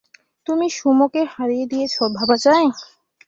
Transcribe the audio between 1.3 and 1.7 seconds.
হারিয়ে